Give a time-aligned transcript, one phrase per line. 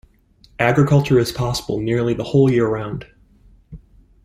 [0.57, 3.05] Agriculture is possible nearly the whole year round.